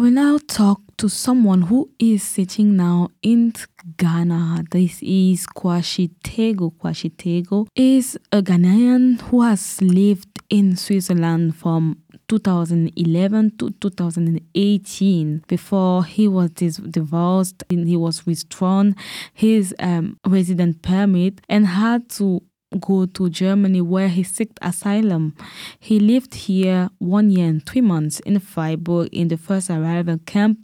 [0.00, 3.52] will now talk to someone who is sitting now in
[3.98, 4.64] Ghana.
[4.70, 6.72] This is Quashie Tagoe.
[6.74, 16.26] Kwashitego is a Ghanaian who has lived in Switzerland from 2011 to 2018 before he
[16.26, 18.96] was divorced and he was withdrawn
[19.34, 22.40] his um, resident permit and had to
[22.78, 25.34] go to Germany where he sought asylum.
[25.78, 30.58] He lived here one year and three months in Freiburg in the first arrival camp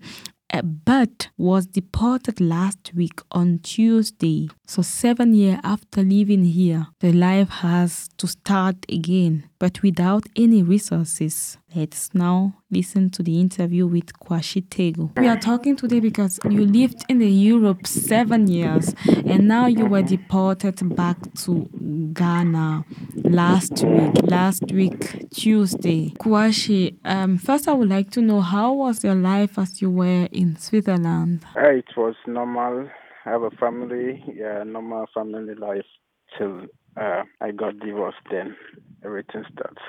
[0.52, 4.48] uh, but was deported last week on Tuesday.
[4.69, 10.65] So, seven years after leaving here, the life has to start again, but without any
[10.65, 11.56] resources.
[11.73, 15.16] Let's now listen to the interview with Quashie Tagoe.
[15.20, 19.84] We are talking today because you lived in the Europe seven years and now you
[19.84, 21.69] were deported back to
[22.12, 22.84] Ghana
[23.25, 26.14] last week, last week, Tuesday.
[26.19, 30.28] Quashie, um, first I would like to know how was your life as you were
[30.33, 31.45] in Switzerland?
[31.55, 32.89] Uh, it was normal.
[33.27, 35.84] I have a family, yeah, normal family life
[36.38, 36.62] till
[36.96, 38.56] uh, I got divorced then
[39.05, 39.82] everything starts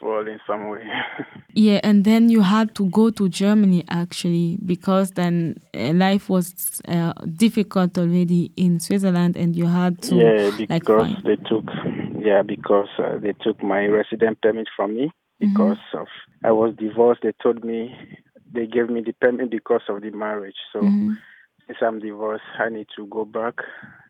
[0.00, 0.82] falling some way.
[1.54, 6.80] yeah, and then you had to go to Germany actually because then uh, life was
[6.88, 10.14] uh, difficult already in Switzerland, and you had to.
[10.16, 11.64] Yeah, because like, they took.
[12.18, 15.52] Yeah, because uh, they took my resident permit from me mm-hmm.
[15.52, 15.98] because mm-hmm.
[15.98, 16.08] of
[16.44, 17.22] I was divorced.
[17.22, 17.94] They told me
[18.52, 20.56] they gave me the permit because of the marriage.
[20.72, 20.80] So.
[20.80, 21.12] Mm-hmm
[21.80, 23.54] I'm divorced, I need to go back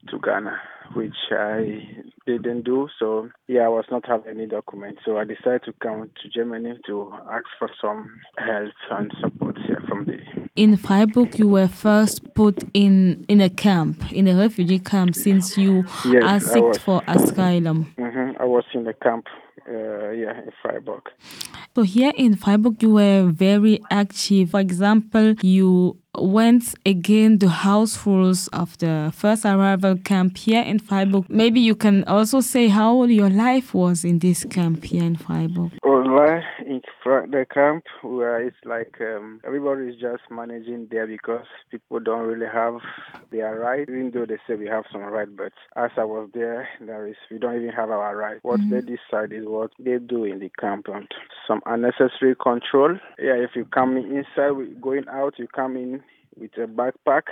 [0.08, 0.58] to Ghana,
[0.94, 1.86] which I
[2.26, 2.88] didn't do.
[2.98, 5.02] So yeah, I was not having any documents.
[5.04, 9.82] So I decided to come to Germany to ask for some help and support here
[9.88, 10.18] from the.
[10.56, 15.56] In Freiburg, you were first put in in a camp, in a refugee camp, since
[15.56, 17.94] you yes, asked for asylum.
[17.98, 19.26] Mm-hmm, I was in a camp
[19.68, 21.02] uh, yeah, in Freiburg.
[21.76, 24.50] So here in Freiburg, you were very active.
[24.50, 30.80] For example, you went again the house rules of the first arrival camp here in
[30.80, 31.26] Freiburg.
[31.28, 35.72] Maybe you can also say how your life was in this camp here in Freiburg.
[35.84, 41.46] Well, life in the camp where it's like um, everybody is just managing there because
[41.70, 42.78] people don't really have
[43.30, 45.28] their right, even though they say we have some right.
[45.34, 48.38] But as I was there, there is we don't even have our right.
[48.42, 48.70] What mm-hmm.
[48.70, 51.06] they decide is what they do in the camp and
[51.46, 52.98] some unnecessary control.
[53.18, 56.02] Yeah, if you come inside, going out, you come in
[56.36, 57.22] with a backpack.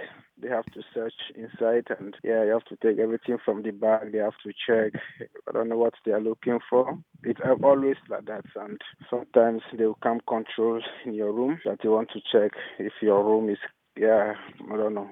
[0.41, 4.13] They have to search inside, and yeah, you have to take everything from the bag.
[4.13, 5.01] They have to check.
[5.49, 6.97] I don't know what they are looking for.
[7.25, 11.91] It's always like that, and sometimes they will come control in your room that you
[11.91, 13.59] want to check if your room is
[13.97, 14.35] yeah,
[14.73, 15.11] I don't know,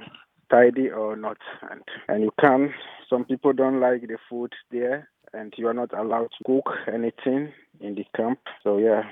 [0.49, 1.39] tidy or not,
[1.71, 2.73] and and you can.
[3.11, 7.53] Some people don't like the food there, and you are not allowed to cook anything
[7.81, 8.39] in the camp.
[8.63, 9.03] So yeah,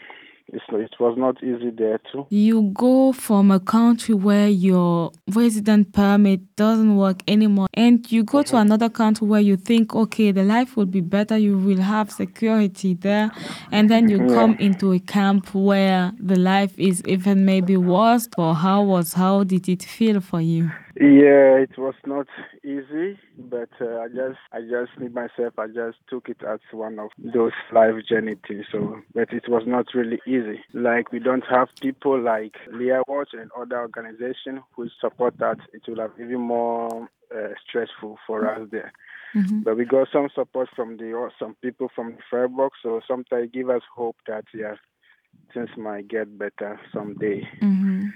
[0.48, 2.26] it's, it was not easy there too.
[2.30, 8.42] You go from a country where your resident permit doesn't work anymore, and you go
[8.42, 8.62] to uh-huh.
[8.62, 12.94] another country where you think, okay, the life will be better, you will have security
[12.94, 13.30] there,
[13.72, 14.34] and then you yeah.
[14.34, 18.28] come into a camp where the life is even maybe worse.
[18.36, 20.70] Or how was how did it feel for you?
[20.96, 22.28] Yeah, it was not
[22.62, 25.58] easy, but uh, I just I just need myself.
[25.58, 28.66] I just took it as one of those life journey things.
[28.70, 30.60] So, but it was not really easy.
[30.72, 35.58] Like we don't have people like Lea-Watch and other organizations who support that.
[35.72, 38.92] It will have even more uh, stressful for us there.
[39.34, 39.60] Mm-hmm.
[39.60, 43.68] But we got some support from the or some people from Freiburg, so sometimes give
[43.68, 44.76] us hope that yeah,
[45.52, 47.48] things might get better someday.
[47.60, 48.10] Mm-hmm.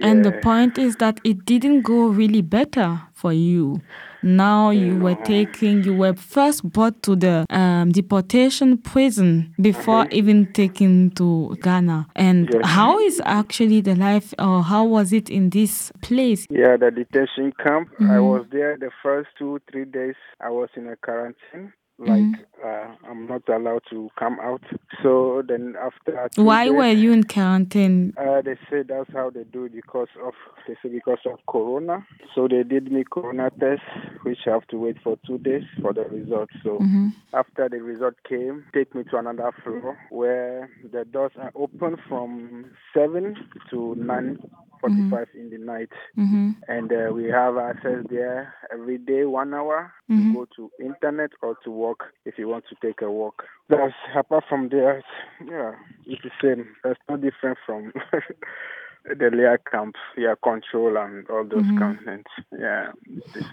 [0.00, 3.80] And the point is that it didn't go really better for you.
[4.22, 10.14] Now you were taking, you were first brought to the um, deportation prison before mm-hmm.
[10.14, 12.06] even taken to Ghana.
[12.14, 12.62] And yes.
[12.66, 16.46] how is actually the life, or how was it in this place?
[16.50, 17.90] Yeah, the detention camp.
[17.94, 18.10] Mm-hmm.
[18.10, 20.16] I was there the first two, three days.
[20.40, 22.66] I was in a quarantine like mm-hmm.
[22.66, 24.62] uh, I'm not allowed to come out.
[25.02, 28.14] So then after why days, were you in quarantine?
[28.16, 30.32] Uh, they say that's how they do because of
[30.66, 32.06] they say because of corona.
[32.34, 33.82] So they did me corona test,
[34.22, 36.48] which I have to wait for two days for the result.
[36.62, 37.08] So mm-hmm.
[37.34, 42.70] after the result came, take me to another floor where the doors are open from
[42.94, 43.36] seven
[43.70, 44.38] to nine
[44.80, 45.38] 45 mm-hmm.
[45.38, 45.90] in the night.
[46.18, 46.50] Mm-hmm.
[46.68, 50.32] And uh, we have access there every day, one hour mm-hmm.
[50.32, 53.44] to go to internet or to walk if you want to take a walk.
[53.68, 55.02] That's apart from there,
[55.44, 55.72] yeah,
[56.06, 56.68] it's the same.
[56.82, 57.92] That's no different from
[59.04, 62.30] the LEA camp, yeah, control and all those contents.
[62.58, 62.92] Yeah.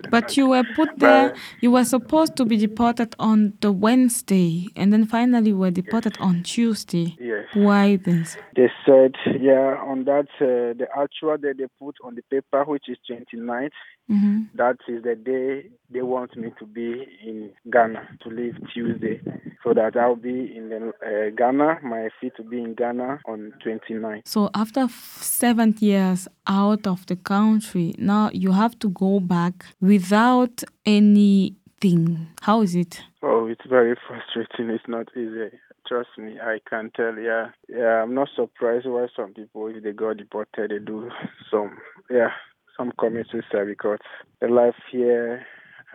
[0.10, 4.68] But you were put there, But- you were supposed to be deported on the Wednesday,
[4.76, 7.16] and then finally were deported on Tuesday.
[7.20, 7.46] Yes.
[7.54, 8.38] Why this?
[8.56, 12.90] They said, yeah, on that, uh, the actual day they put on the paper, which
[12.90, 13.72] is 29th,
[14.08, 19.22] hmm that is the day they want me to be in Ghana, to leave Tuesday.
[19.64, 23.54] So that I'll be in the, uh, Ghana, my feet to be in Ghana on
[23.66, 24.22] 29th.
[24.26, 29.66] So after f- seven years out of the country, now you have to go back
[29.80, 32.28] without anything.
[32.42, 33.02] How is it?
[33.22, 34.74] Oh, it's very frustrating.
[34.74, 35.56] It's not easy.
[35.88, 37.16] Trust me, I can tell.
[37.18, 38.02] Yeah, yeah.
[38.02, 41.10] I'm not surprised why some people, if they got deported, they do
[41.52, 41.78] some,
[42.10, 42.32] yeah,
[42.76, 44.00] some commit suicide because
[44.42, 45.46] the life here,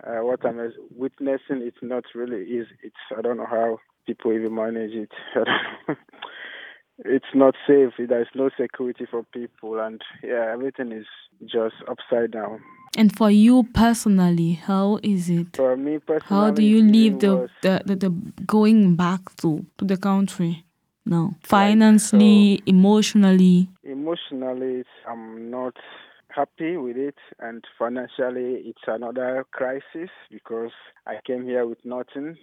[0.06, 2.74] uh, what I'm witnessing, it's not really easy.
[2.82, 5.10] It's I don't know how people even manage it.
[6.98, 7.16] I don't know.
[7.16, 8.08] It's not safe.
[8.08, 11.06] There's no security for people, and yeah, everything is
[11.46, 12.60] just upside down.
[12.96, 15.56] And for you personally, how is it?
[15.56, 18.10] For me personally, How do you leave the, the, the, the
[18.46, 20.64] going back to, to the country
[21.06, 21.34] now?
[21.42, 23.68] Financially, emotionally.
[23.84, 25.74] emotionally i'm not
[26.28, 30.70] happy with it and financially it's another crisis because
[31.06, 32.36] i came here with nothing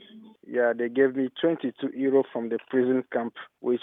[0.48, 3.82] yeah they gave me 22 euro from the prison camp which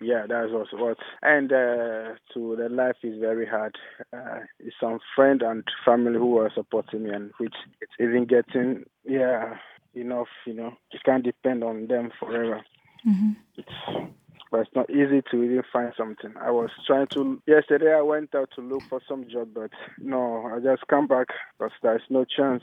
[0.00, 3.76] yeah that's also what and uh, to the life is very hard
[4.12, 8.84] uh, it's some friend and family who are supporting me and which it's even getting
[9.04, 9.54] yeah
[9.94, 12.64] enough you know you can't depend on them forever
[13.02, 14.12] hmm it's
[14.54, 16.32] but it's not easy to even find something.
[16.40, 17.92] I was trying to yesterday.
[17.92, 21.26] I went out to look for some job, but no, I just come back
[21.58, 22.62] because there's no chance.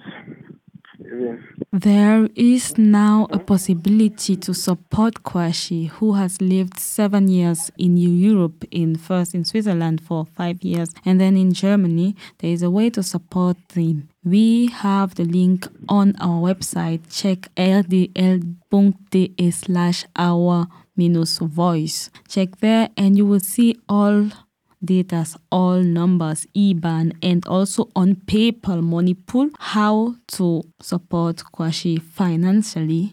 [1.72, 8.66] There is now a possibility to support Quashie, who has lived seven years in Europe,
[8.72, 12.16] in first in Switzerland for five years, and then in Germany.
[12.40, 14.10] There is a way to support him.
[14.24, 17.02] We have the link on our website.
[17.10, 22.10] Check rdl.de slash our minus voice.
[22.28, 24.30] Check there and you will see all
[24.84, 33.10] datas, all numbers, IBAN, and also on PayPal Money Pool how to support Quashie financially